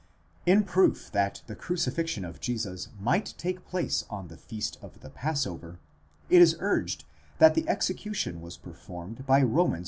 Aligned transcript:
In 0.47 0.63
proof 0.63 1.11
that 1.11 1.43
the 1.45 1.55
crucifixion 1.55 2.25
of 2.25 2.39
Jesus 2.39 2.87
might 2.99 3.35
take 3.37 3.67
place 3.67 4.03
on 4.09 4.29
the 4.29 4.35
feast 4.35 4.79
of 4.81 5.01
the 5.01 5.11
passover, 5.11 5.77
it 6.27 6.41
is 6.41 6.55
urged 6.59 7.05
that 7.37 7.53
the 7.53 7.69
execution 7.69 8.41
was 8.41 8.57
performed 8.57 9.27
by 9.27 9.43
Roman. 9.43 9.79